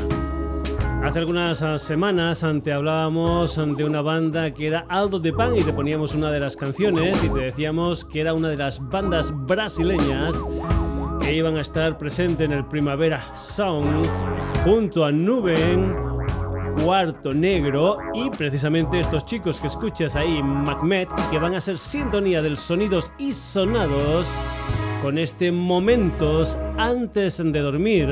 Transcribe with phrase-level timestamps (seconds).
[1.03, 5.73] Hace algunas semanas te hablábamos de una banda que era Aldo de Pan y te
[5.73, 10.35] poníamos una de las canciones y te decíamos que era una de las bandas brasileñas
[11.29, 14.03] que iban a estar presentes en el Primavera Sound
[14.63, 15.93] junto a Nuben,
[16.83, 22.41] Cuarto Negro y precisamente estos chicos que escuchas ahí, Macmet, que van a ser sintonía
[22.41, 24.27] del sonidos y sonados
[25.03, 28.07] con este Momentos antes de dormir,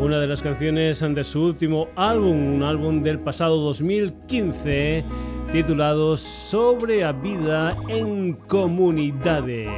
[0.00, 5.04] una de las canciones de su último álbum, un álbum del pasado 2015
[5.52, 9.68] titulado Sobre a vida en comunidades.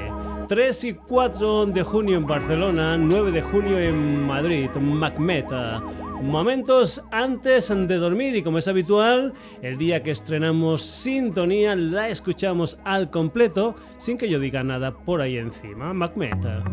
[0.48, 5.82] 3 y 4 de junio en Barcelona, 9 de junio en Madrid, Macmeta.
[6.22, 12.78] Momentos antes de dormir y como es habitual, el día que estrenamos Sintonía la escuchamos
[12.84, 15.92] al completo sin que yo diga nada por ahí encima.
[15.92, 16.64] Macmeta.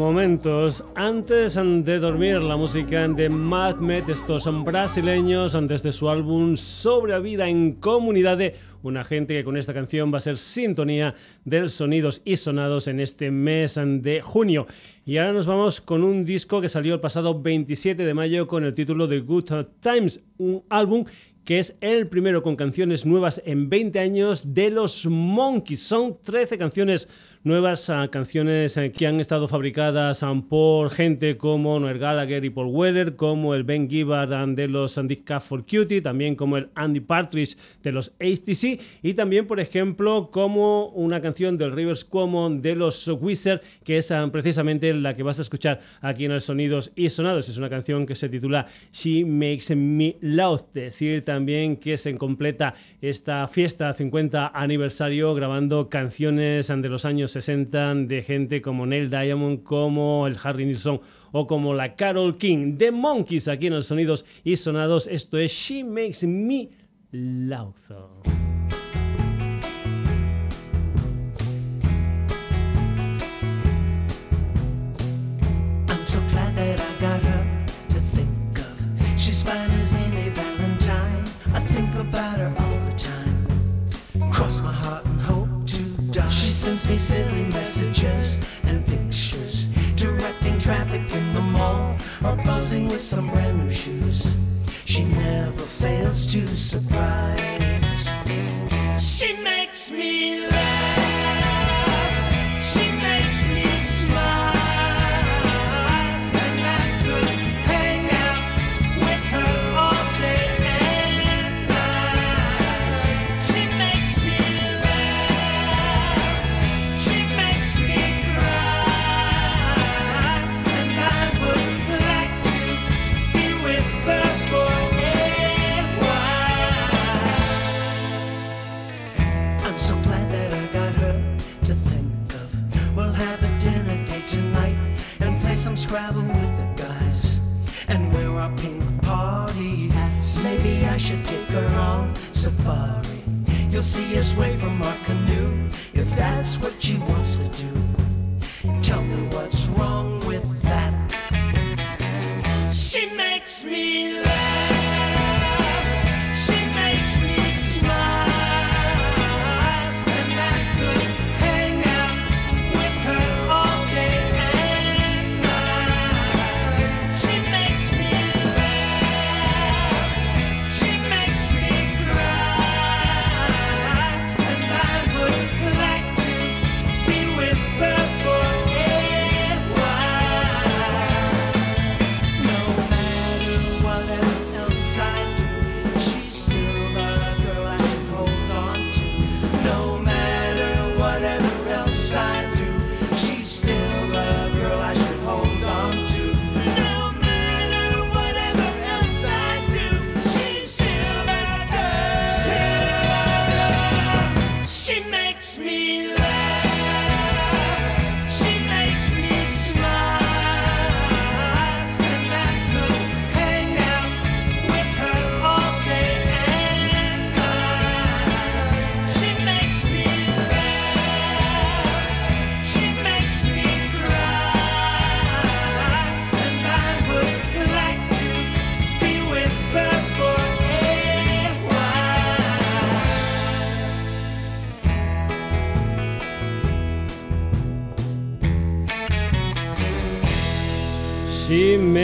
[0.00, 6.56] Momentos antes de dormir la música de Mad Met, estos brasileños antes de su álbum
[6.56, 8.38] Sobre la vida en comunidad,
[8.82, 11.14] una gente que con esta canción va a ser sintonía
[11.44, 14.66] de sonidos y sonados en este mes de junio.
[15.04, 18.64] Y ahora nos vamos con un disco que salió el pasado 27 de mayo con
[18.64, 21.04] el título de Good Times, un álbum
[21.44, 25.82] que es el primero con canciones nuevas en 20 años de los Monkeys.
[25.82, 27.08] Son 13 canciones
[27.42, 32.50] nuevas ah, canciones eh, que han estado fabricadas ah, por gente como Noel Gallagher y
[32.50, 36.68] Paul Weller, como el Ben Gibbard ah, de los Andy for Cutie, también como el
[36.74, 42.60] Andy Partridge de los ACC y también, por ejemplo, como una canción del Rivers Common
[42.60, 46.92] de los Wizards, que es precisamente la que vas a escuchar aquí en el Sonidos
[46.94, 47.48] y Sonados.
[47.48, 50.60] Es una canción que se titula She Makes Me Loud.
[50.74, 57.94] Decir también que se completa esta fiesta 50 aniversario grabando canciones de los años 60
[57.94, 61.00] de gente como Neil Diamond, como el Harry Nilsson
[61.32, 62.76] o como la Carol King.
[62.76, 65.06] The Monkeys aquí en los Sonidos y Sonados.
[65.06, 66.68] Esto es She Makes Me
[67.12, 67.74] Loud.
[87.00, 89.64] Silly messages and pictures,
[89.96, 94.34] directing traffic in the mall, or buzzing with some brand new shoes.
[94.84, 98.10] She never fails to surprise.
[99.02, 100.69] She makes me You'll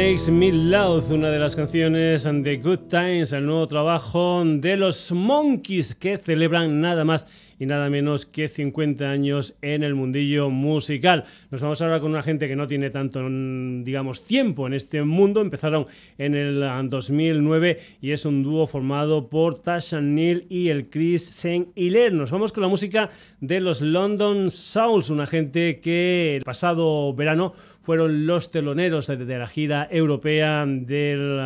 [0.06, 5.10] Makes Me Loud, una de las canciones de Good Times, el nuevo trabajo de los
[5.10, 7.26] Monkeys que celebran nada más
[7.58, 11.24] y nada menos que 50 años en el mundillo musical.
[11.50, 15.40] Nos vamos ahora con una gente que no tiene tanto, digamos, tiempo en este mundo.
[15.40, 15.86] Empezaron
[16.18, 21.68] en el 2009 y es un dúo formado por Tasha Neal y el Chris Saint
[21.76, 22.14] Hilaire.
[22.14, 23.10] Nos vamos con la música
[23.40, 27.54] de los London Souls, una gente que el pasado verano
[27.86, 31.36] fueron los teloneros de la gira europea del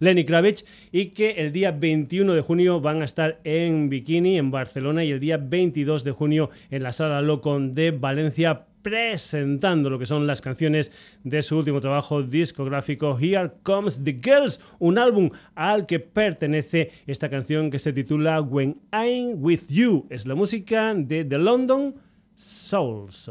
[0.00, 4.50] Lenny Kravitz y que el día 21 de junio van a estar en Bikini, en
[4.50, 10.00] Barcelona, y el día 22 de junio en la Sala Locon de Valencia presentando lo
[10.00, 10.90] que son las canciones
[11.22, 17.30] de su último trabajo discográfico Here Comes the Girls, un álbum al que pertenece esta
[17.30, 20.04] canción que se titula When I'm With You.
[20.10, 21.94] Es la música de The London
[22.34, 23.30] Souls.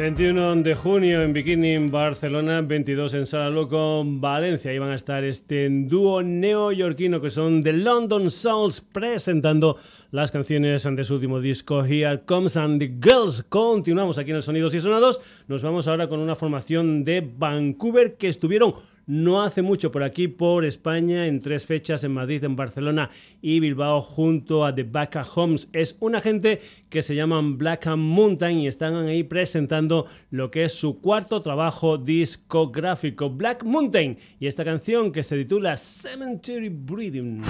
[0.00, 4.70] De junio en Bikini, Barcelona, 22 en Sala Loco, Valencia.
[4.70, 9.76] Ahí van a estar este dúo neoyorquino que son The London Souls presentando
[10.10, 13.44] las canciones de su último disco Here Comes and the Girls.
[13.46, 15.20] Continuamos aquí en el Sonidos y Sonados.
[15.48, 18.72] Nos vamos ahora con una formación de Vancouver que estuvieron
[19.10, 23.10] no hace mucho por aquí, por España, en tres fechas en Madrid, en Barcelona
[23.42, 25.68] y Bilbao, junto a The Baca Homes.
[25.72, 30.74] Es una gente que se llaman Black Mountain y están ahí presentando lo que es
[30.74, 37.40] su cuarto trabajo discográfico, Black Mountain, y esta canción que se titula Cemetery Breathing.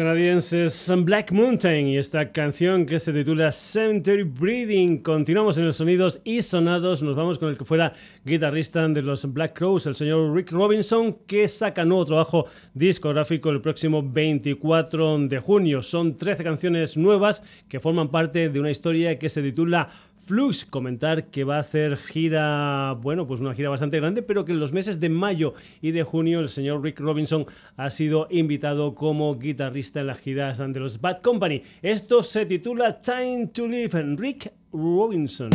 [0.00, 5.02] Canadienses Black Mountain y esta canción que se titula Century Breathing.
[5.02, 7.02] Continuamos en los sonidos y sonados.
[7.02, 7.92] Nos vamos con el que fuera
[8.24, 13.60] guitarrista de los Black Crows, el señor Rick Robinson, que saca nuevo trabajo discográfico el
[13.60, 15.82] próximo 24 de junio.
[15.82, 19.86] Son 13 canciones nuevas que forman parte de una historia que se titula
[20.30, 20.64] Flux.
[20.64, 24.60] Comentar que va a hacer gira, bueno, pues una gira bastante grande, pero que en
[24.60, 29.36] los meses de mayo y de junio el señor Rick Robinson ha sido invitado como
[29.36, 31.62] guitarrista en las giras de los Bad Company.
[31.82, 35.50] Esto se titula Time to Live, Rick Robinson.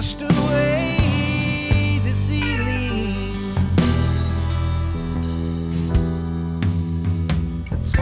[0.00, 3.12] Washed away the ceiling.
[7.70, 7.92] It's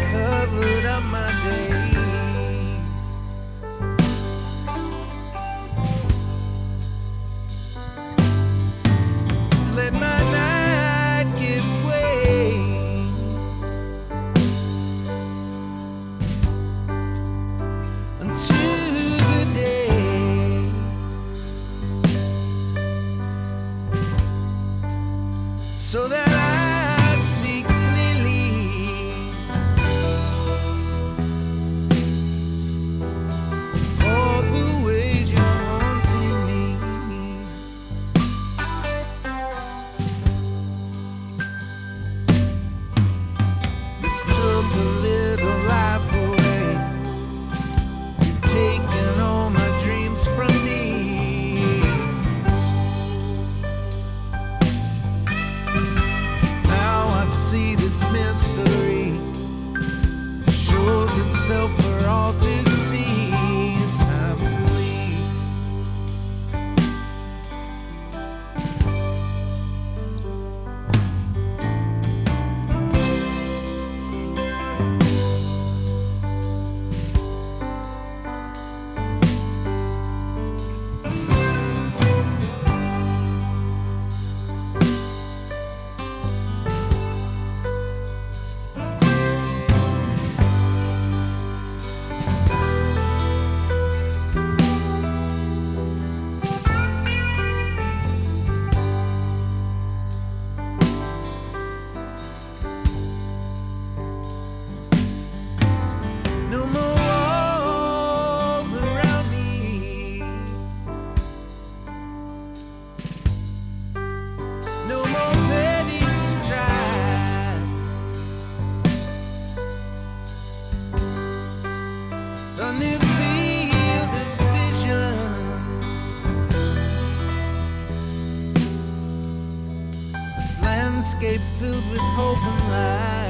[130.99, 133.28] landscape filled with hope and light.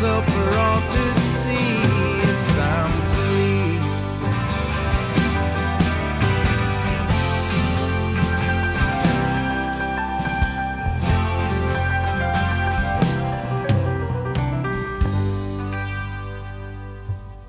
[0.00, 1.77] So for all to see.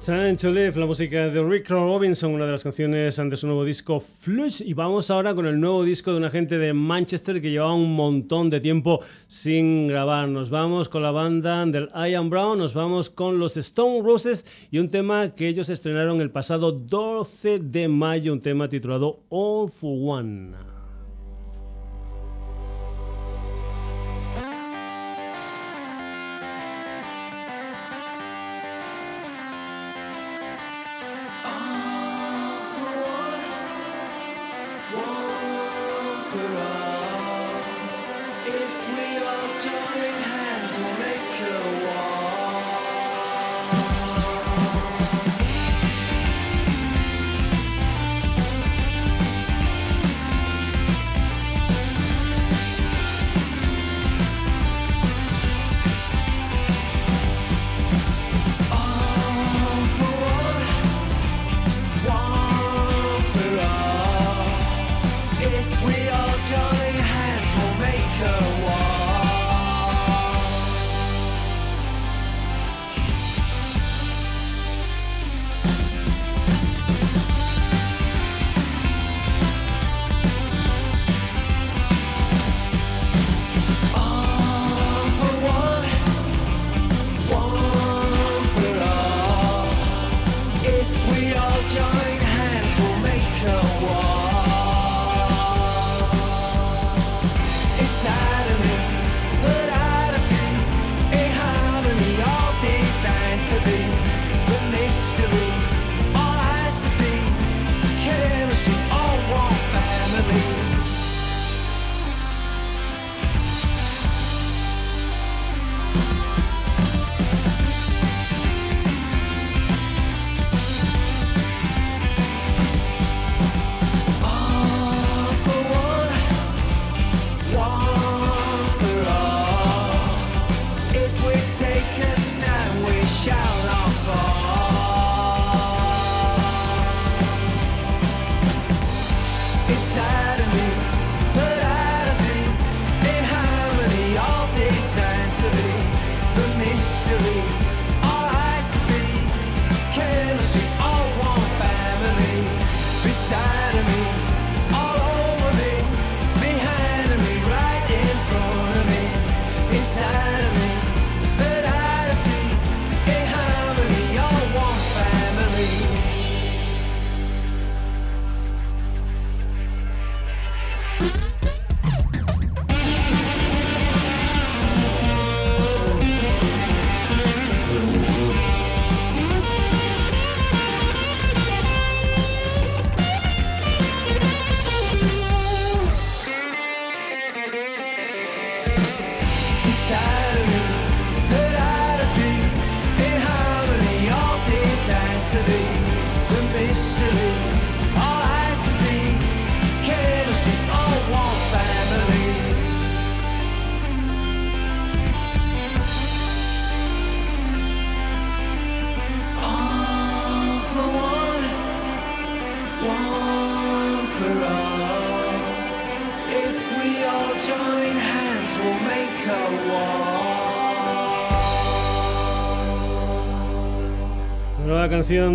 [0.09, 4.63] La música de Rick Robinson, una de las canciones de su nuevo disco Flush.
[4.65, 7.95] Y vamos ahora con el nuevo disco de una gente de Manchester que llevaba un
[7.95, 10.27] montón de tiempo sin grabar.
[10.27, 14.79] Nos vamos con la banda del Ian Brown, nos vamos con los Stone Roses y
[14.79, 19.95] un tema que ellos estrenaron el pasado 12 de mayo, un tema titulado All for
[19.95, 20.78] One.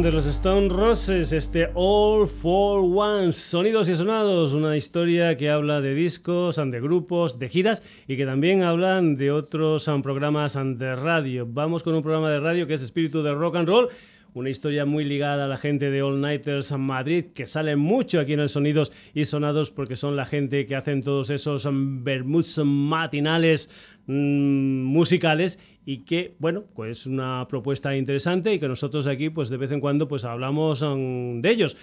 [0.03, 5.81] De los Stone Roses, este All for One, sonidos y sonados, una historia que habla
[5.81, 11.47] de discos, de grupos, de giras y que también hablan de otros programas de radio.
[11.49, 13.89] Vamos con un programa de radio que es Espíritu de Rock and Roll
[14.35, 18.33] una historia muy ligada a la gente de All Nighters Madrid, que sale mucho aquí
[18.33, 23.71] en el Sonidos y Sonados porque son la gente que hacen todos esos vermuts matinales
[24.07, 29.51] mm, musicales y que, bueno, pues es una propuesta interesante y que nosotros aquí, pues
[29.51, 31.77] de vez en cuando, pues hablamos mm, de ellos.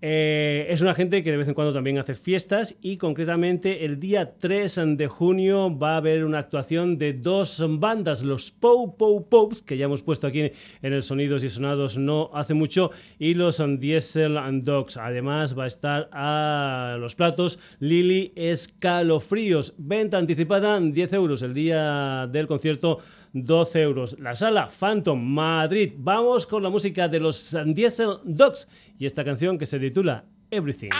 [0.00, 3.98] Eh, es una gente que de vez en cuando también hace fiestas y concretamente el
[3.98, 9.28] día 3 de junio va a haber una actuación de dos bandas, los Pow Pow
[9.28, 13.34] Pops, que ya hemos puesto aquí en el Sonidos y Sonados no hace mucho, y
[13.34, 14.96] los Diesel and Dogs.
[14.96, 19.74] Además va a estar a los platos Lili Escalofríos.
[19.78, 23.00] Venta anticipada 10 euros el día del concierto
[23.32, 24.16] 12 euros.
[24.18, 25.92] La sala Phantom Madrid.
[25.96, 30.90] Vamos con la música de los Diesel Dogs y esta canción que se titula Everything.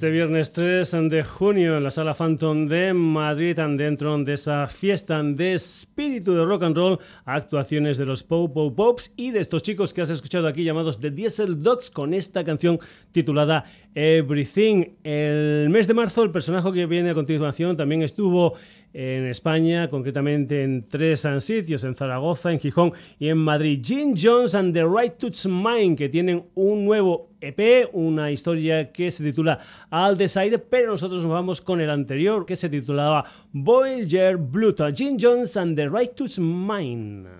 [0.00, 5.22] Este viernes 3 de junio en la Sala Phantom de Madrid, dentro de esa fiesta
[5.22, 9.62] de espíritu de rock and roll, actuaciones de los Pop Pop Pops y de estos
[9.62, 12.78] chicos que has escuchado aquí llamados The Diesel Dogs con esta canción
[13.12, 14.96] titulada Everything.
[15.04, 18.54] El mes de marzo, el personaje que viene a continuación también estuvo
[18.92, 23.80] en España, concretamente en tres sitios, en Zaragoza, en Gijón y en Madrid.
[23.84, 29.10] Jim Jones and the Right to Mind, que tienen un nuevo EP, una historia que
[29.10, 29.58] se titula
[29.90, 34.88] All Decide, pero nosotros nos vamos con el anterior, que se titulaba Voyager Bluto.
[34.92, 37.39] Jim Jones and the Right to Mind.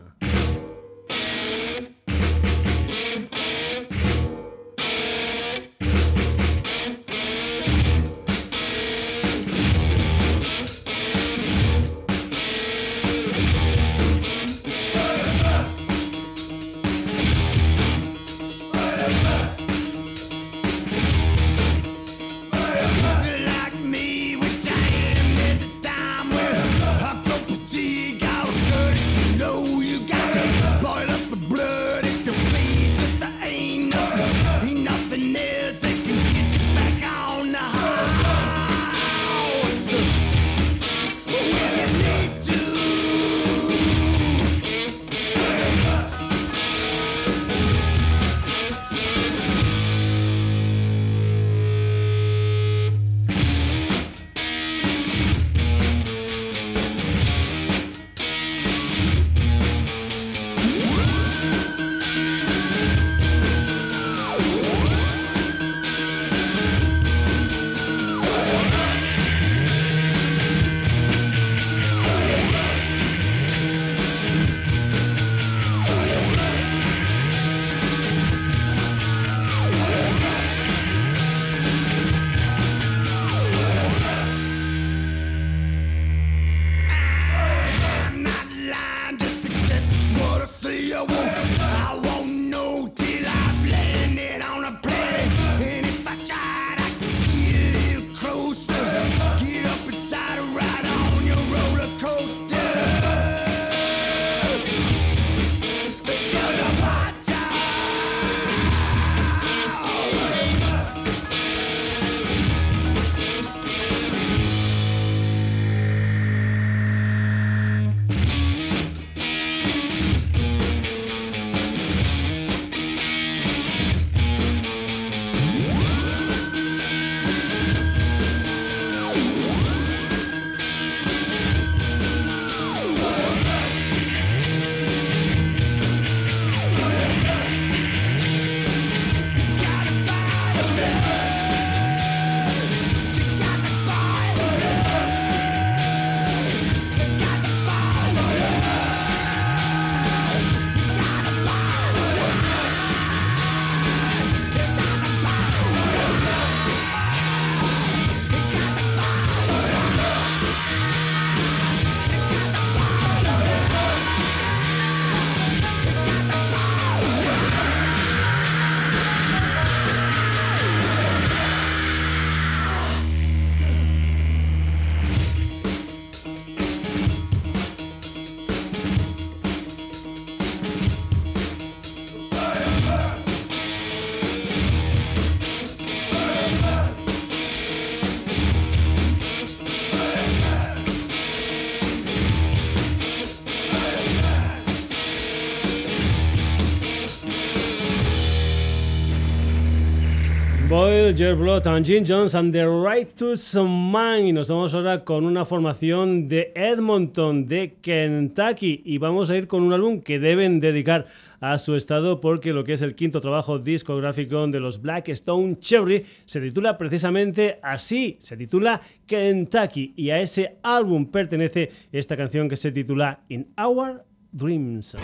[201.17, 203.35] Jer Blood and Jim Jones and the Right to.
[203.35, 208.83] Y nos vamos ahora con una formación de Edmonton, de Kentucky.
[208.85, 211.07] Y vamos a ir con un álbum que deben dedicar
[211.41, 215.59] a su estado porque lo que es el quinto trabajo discográfico de los Black Stone
[215.59, 222.49] Cherry se titula precisamente así, se titula Kentucky y a ese álbum pertenece esta canción
[222.49, 224.97] que se titula In Our Dreams.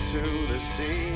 [0.00, 1.12] into the sea.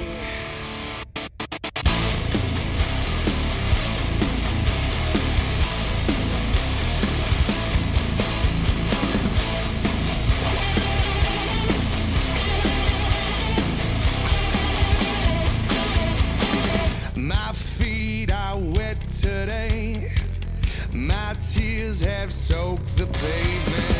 [17.16, 20.10] My feet are wet today.
[20.92, 23.93] My tears have soaked the pavement.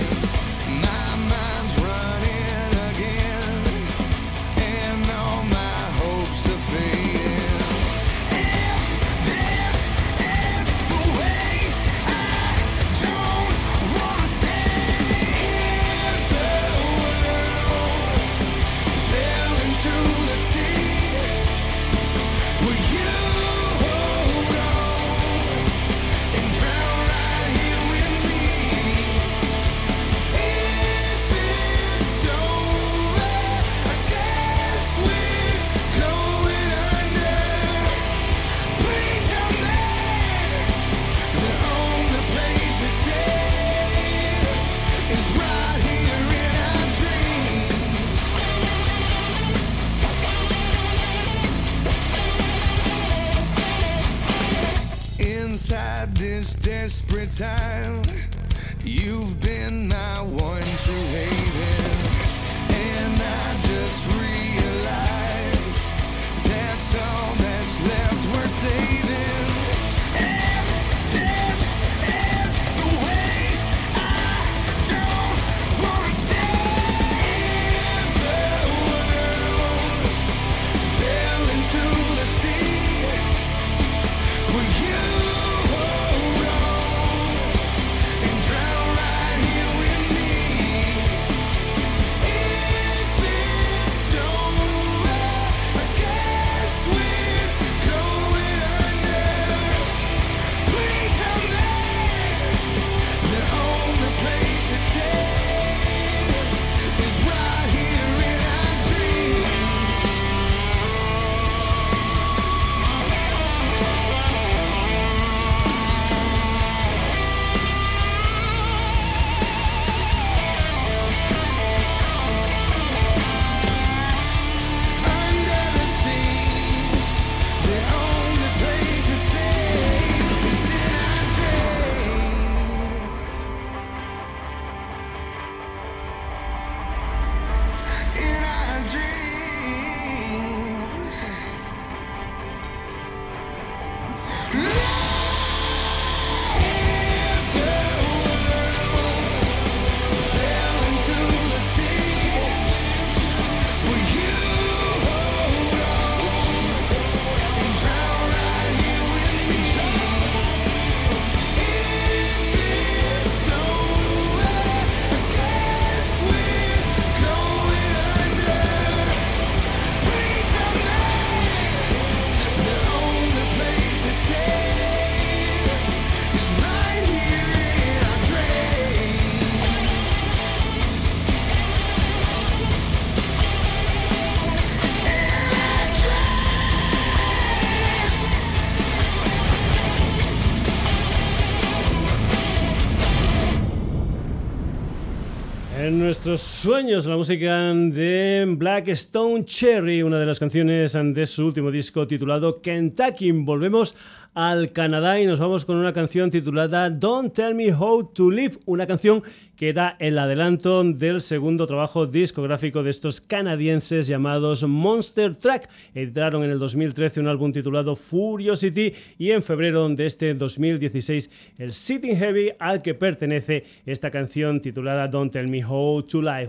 [196.15, 201.45] En nuestros sueños, la música de Black Stone Cherry, una de las canciones de su
[201.45, 203.33] último disco titulado Kentucky.
[203.33, 203.95] Volvemos
[204.35, 208.59] al Canadá y nos vamos con una canción titulada Don't Tell Me How to Live,
[208.65, 209.23] una canción
[209.57, 215.71] que era el adelanto del segundo trabajo discográfico de estos canadienses llamados Monster Track.
[215.95, 221.73] Editaron en el 2013 un álbum titulado Furiosity y en febrero de este 2016 el
[221.73, 226.49] Sitting Heavy al que pertenece esta canción titulada Don't Tell Me How to Live.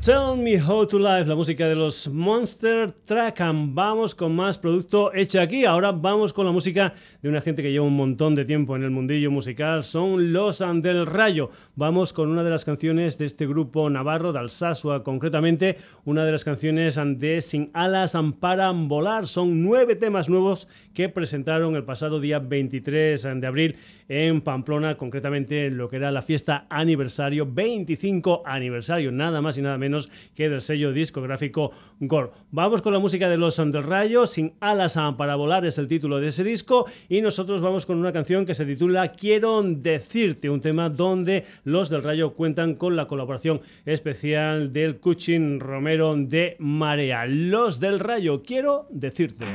[0.00, 3.40] Tell Me How to Live, la música de los Monster Track.
[3.52, 5.64] Vamos con más producto hecho aquí.
[5.64, 8.84] Ahora vamos con la música de una gente que lleva un montón de tiempo en
[8.84, 9.82] el mundillo musical.
[9.82, 11.50] Son los del Rayo.
[11.74, 15.76] Vamos con una de las canciones de este grupo navarro, de Alsasua concretamente.
[16.04, 19.26] Una de las canciones de Sin Alas para Volar.
[19.26, 23.76] Son nueve temas nuevos que presentaron el pasado día 23 de abril
[24.08, 29.62] en Pamplona, concretamente en lo que era la fiesta aniversario, 25 aniversario, nada más y
[29.62, 29.97] nada menos
[30.34, 32.30] que del sello discográfico Gore.
[32.50, 36.20] Vamos con la música de los del Rayo, Sin alas para volar es el título
[36.20, 40.60] de ese disco y nosotros vamos con una canción que se titula Quiero decirte, un
[40.60, 47.26] tema donde los del Rayo cuentan con la colaboración especial del Cuchin Romero de Marea.
[47.26, 49.46] Los del Rayo, quiero decirte.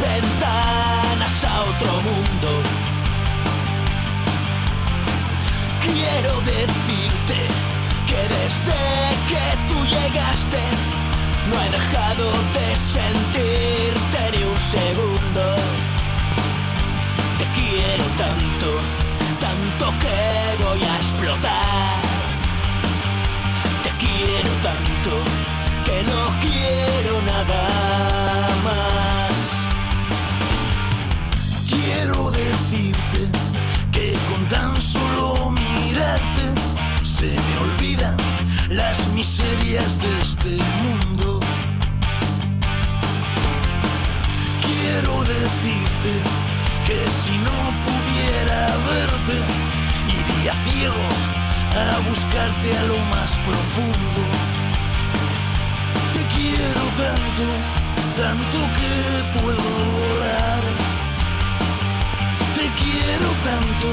[0.00, 2.50] Ventanas a otro mundo.
[5.82, 7.38] Quiero decirte
[8.06, 8.80] que desde
[9.30, 10.60] que tú llegaste
[11.48, 15.44] no he dejado de sentirte ni un segundo.
[17.38, 18.68] Te quiero tanto,
[19.40, 22.00] tanto que voy a explotar.
[23.84, 25.12] Te quiero tanto
[25.86, 28.17] que no quiero nada
[38.78, 40.52] las miserias de este
[40.82, 41.40] mundo.
[44.66, 46.12] Quiero decirte
[46.86, 48.60] que si no pudiera
[48.92, 49.36] verte,
[50.18, 51.06] iría ciego
[51.84, 54.22] a buscarte a lo más profundo.
[56.14, 57.46] Te quiero tanto,
[58.22, 58.92] tanto que
[59.40, 59.68] puedo
[59.98, 60.58] volar
[62.80, 63.88] quiero tanto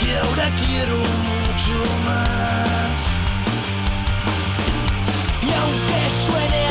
[0.00, 1.74] que ahora quiero mucho
[2.06, 2.77] más.
[5.58, 6.67] Y aunque suene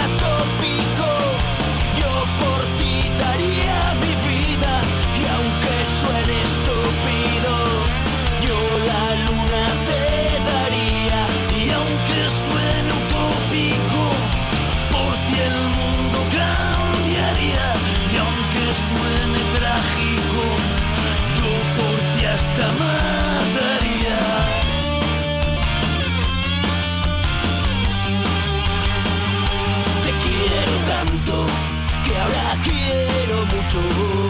[33.80, 34.27] quiero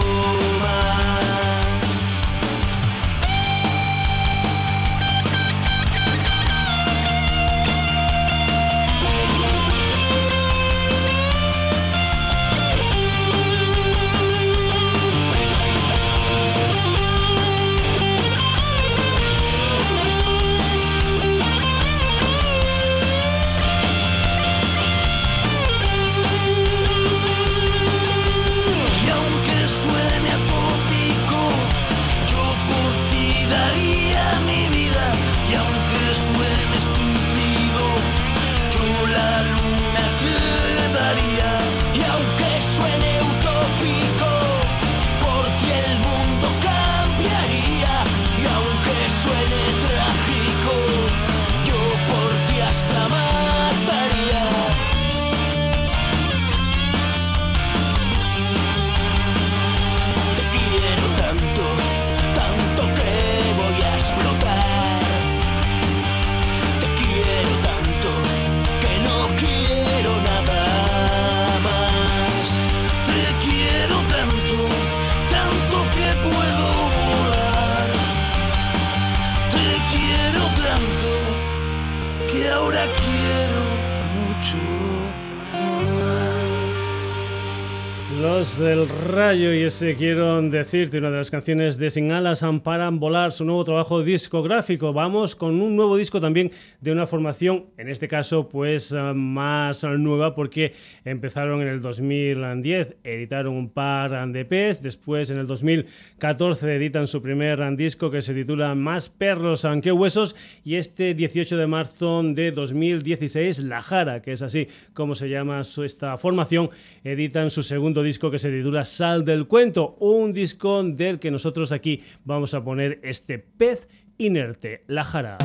[88.77, 93.31] del Rayo y ese quiero decirte, una de las canciones de Sin Alas Amparan Volar,
[93.31, 94.93] su nuevo trabajo discográfico.
[94.93, 99.83] Vamos con un nuevo disco también de una formación, en este caso pues eh, más
[99.83, 100.73] nueva porque
[101.05, 107.21] empezaron en el 2010, editaron un par de EPs, después en el 2014 editan su
[107.23, 112.51] primer disco que se titula Más perros aunque huesos y este 18 de marzo de
[112.51, 116.69] 2016 La Jara, que es así como se llama esta formación,
[117.03, 121.71] editan su segundo disco que se titula Sal del Cuento, un disco del que nosotros
[121.71, 123.87] aquí vamos a poner este pez
[124.17, 125.37] inerte, la jara.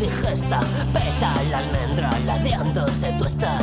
[0.00, 0.60] Indigesta
[0.94, 3.58] peta la almendra ladeándose tu está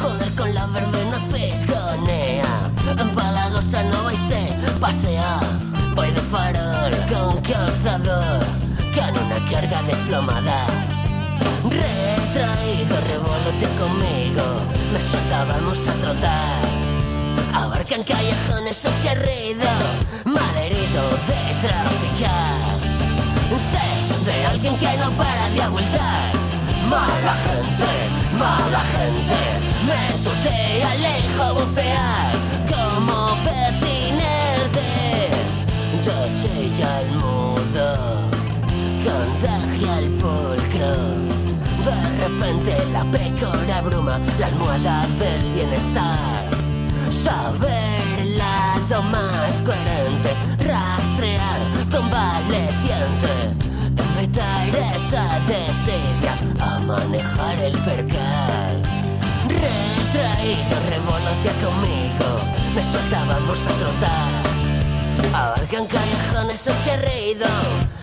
[0.00, 2.70] joder con la verbena fisgonea.
[2.98, 5.40] Empalagosa no vais se pasea.
[5.94, 8.44] Voy de farol con calzador
[8.94, 10.66] con una carga desplomada.
[11.64, 14.44] Retraído revolote conmigo.
[14.90, 16.62] Me soltábamos a trotar.
[17.52, 19.68] Abarcan callejones ocherrido,
[20.24, 22.73] malherido de traficar.
[23.56, 23.78] Sé
[24.24, 26.32] de alguien que no para de abultar.
[26.88, 27.86] Mala gente,
[28.36, 29.40] mala gente,
[29.86, 32.32] me tutea, lejos bucear
[32.68, 34.90] como pecinerte.
[36.04, 38.30] Tochilla el mudo,
[39.04, 40.92] contagia el pulcro.
[41.84, 46.50] De repente la pecora bruma la almohada del bienestar.
[47.08, 48.33] Saber
[48.90, 50.30] lado más coherente,
[50.66, 51.60] rastrear
[51.90, 53.32] convaleciente,
[53.88, 58.82] invitar esa desidia a manejar el percal.
[59.48, 62.40] Retraído, revolotea conmigo,
[62.74, 64.32] me soltábamos a trotar.
[65.32, 67.46] Abarcan callejones ocherrido,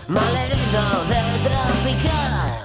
[0.08, 2.61] malherido de traficar.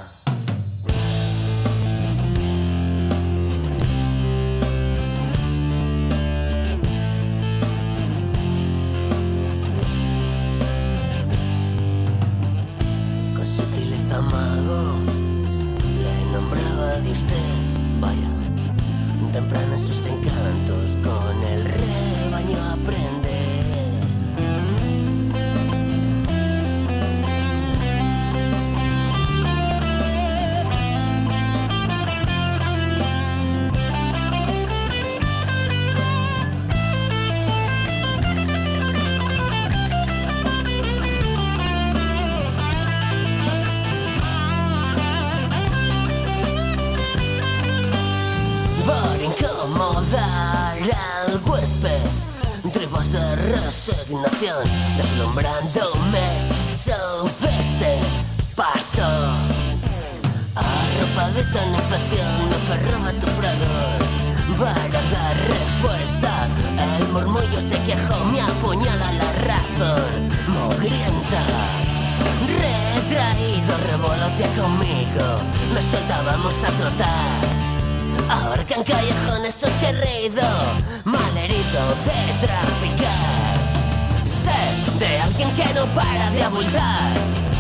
[79.78, 80.42] Callejones ocherrido,
[81.06, 84.26] malherido de traficar.
[84.26, 84.52] Sé
[85.00, 87.14] de alguien que no para de abultar.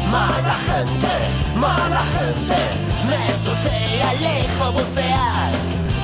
[0.09, 1.13] Mala gente,
[1.55, 2.59] mala gente,
[3.09, 5.51] me tutea, lejos bucear.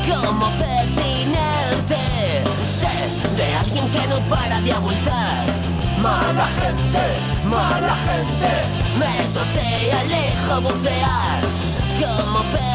[0.07, 0.91] Como pez
[1.22, 2.43] inerte.
[2.64, 2.93] Sé
[3.36, 5.45] de alguien que no para de abultar.
[6.01, 8.51] Mala gente, mala gente,
[8.99, 11.41] me tutea, lejos bucear.
[11.99, 12.74] Como pez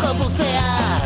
[0.00, 1.00] lejos bucear.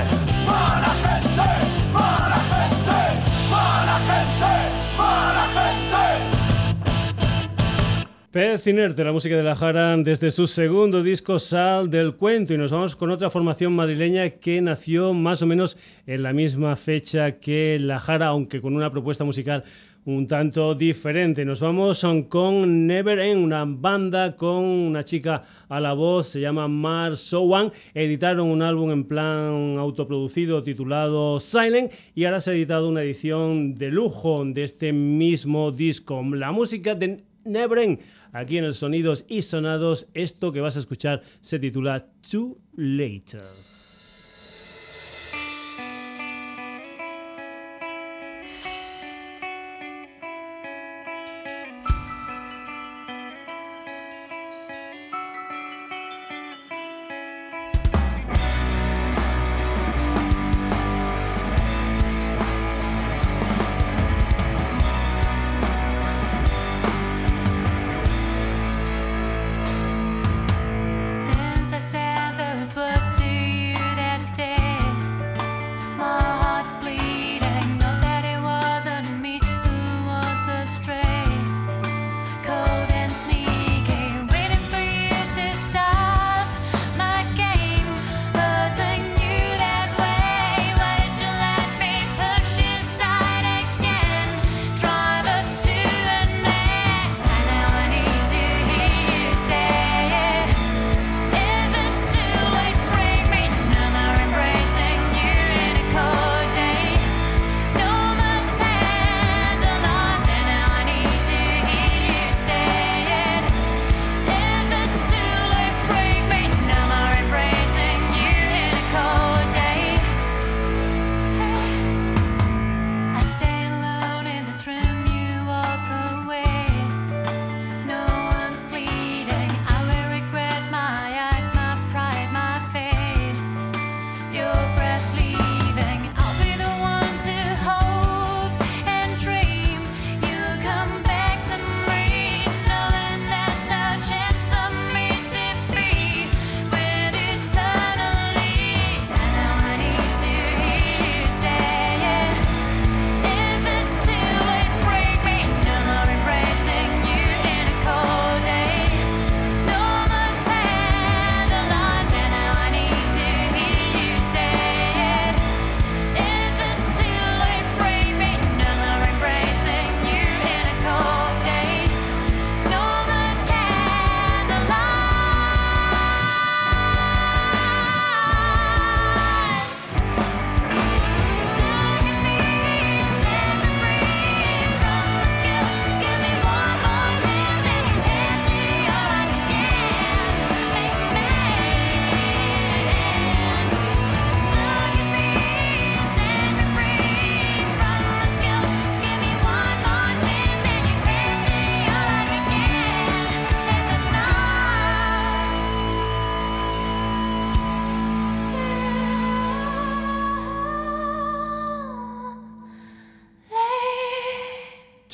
[8.30, 12.58] Pez Inerte, la música de la Jara desde su segundo disco Sal del Cuento y
[12.58, 17.38] nos vamos con otra formación madrileña que nació más o menos en la misma fecha
[17.38, 19.62] que la Jara, aunque con una propuesta musical
[20.06, 21.44] un tanto diferente.
[21.44, 26.68] Nos vamos con Never End, una banda con una chica a la voz, se llama
[26.68, 27.72] Mar Sowan.
[27.94, 33.74] Editaron un álbum en plan autoproducido titulado Silent y ahora se ha editado una edición
[33.74, 36.22] de lujo de este mismo disco.
[36.22, 38.00] La música de Nebren.
[38.32, 43.73] Aquí en el Sonidos y Sonados, esto que vas a escuchar se titula Too Late.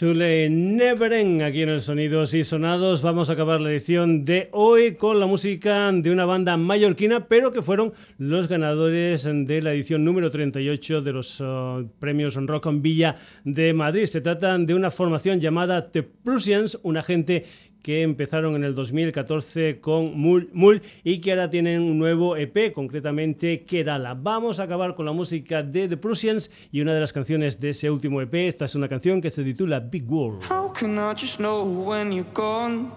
[0.01, 3.03] Chule Neveren, aquí en el Sonidos y Sonados.
[3.03, 7.53] Vamos a acabar la edición de hoy con la música de una banda mallorquina, pero
[7.53, 12.81] que fueron los ganadores de la edición número 38 de los uh, premios Rock en
[12.81, 14.07] Villa de Madrid.
[14.07, 17.45] Se trata de una formación llamada The Prussians, una gente
[17.83, 23.65] que empezaron en el 2014 con Mul, y que ahora tienen un nuevo EP, concretamente
[23.65, 24.15] Kerala.
[24.15, 27.71] Vamos a acabar con la música de The Prussians y una de las canciones de
[27.71, 28.35] ese último EP.
[28.35, 30.43] Esta es una canción que se titula Big World.
[30.51, 32.91] How can just know when you're gone?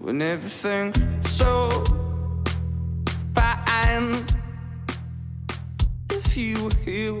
[0.00, 0.98] When everything's
[1.28, 1.68] so
[3.34, 4.12] fine.
[6.10, 7.12] If you were here,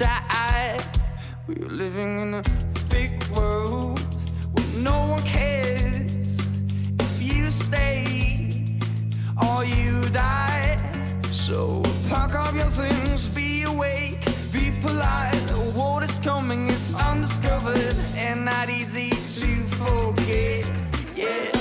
[0.00, 2.42] We are living in a
[2.88, 3.98] big world
[4.52, 6.12] where no one cares
[7.00, 8.64] if you stay
[9.42, 10.76] or you die.
[11.32, 15.34] So pack up your things, be awake, be polite.
[15.74, 20.70] What is coming is undiscovered and not easy to forget.
[21.16, 21.57] Yeah.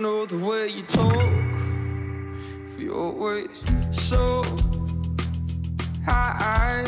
[0.00, 1.28] Know the way you talk?
[2.78, 3.48] You're always
[3.92, 4.44] so
[6.06, 6.84] high.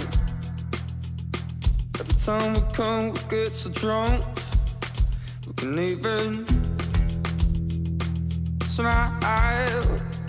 [1.99, 4.23] Every time we come, we get so drunk.
[5.47, 6.47] We can even
[8.67, 10.20] smile.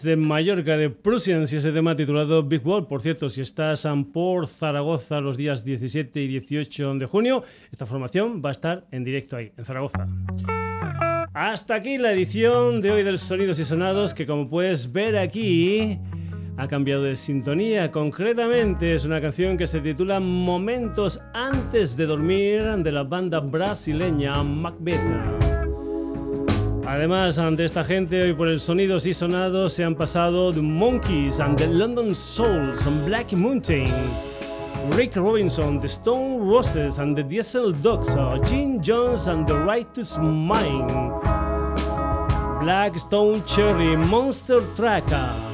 [0.00, 2.86] Desde Mallorca de Prussians y ese tema titulado Big Wall.
[2.86, 8.40] Por cierto, si estás por Zaragoza los días 17 y 18 de junio, esta formación
[8.42, 10.08] va a estar en directo ahí, en Zaragoza.
[11.34, 15.98] Hasta aquí la edición de hoy del Sonidos y Sonados, que como puedes ver aquí
[16.56, 17.90] ha cambiado de sintonía.
[17.90, 24.42] Concretamente es una canción que se titula Momentos antes de dormir de la banda brasileña
[24.42, 25.49] Macbeth.
[26.90, 31.38] Además, ante esta gente, hoy por el Sonidos y Sonados se han pasado The Monkeys
[31.38, 33.84] and the London Souls and Black Mountain,
[34.96, 38.12] Rick Robinson, The Stone Roses and the Diesel Dogs,
[38.48, 40.90] Gene Jones and the Righteous Mind,
[42.60, 45.49] Black Stone Cherry, Monster Tracker.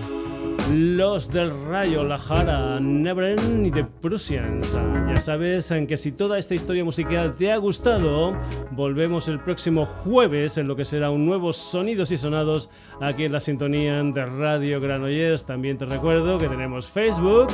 [0.73, 4.77] Los del Rayo, La Jara, Neverend y The Prussians.
[5.09, 8.37] Ya sabes en que si toda esta historia musical te ha gustado,
[8.73, 12.69] volvemos el próximo jueves en lo que será un nuevo Sonidos y Sonados
[13.01, 15.47] aquí en la sintonía de Radio Granollers.
[15.47, 17.49] También te recuerdo que tenemos Facebook